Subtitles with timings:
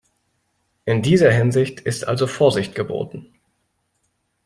[0.85, 3.31] In dieser Hinsicht ist also Vorsicht geboten.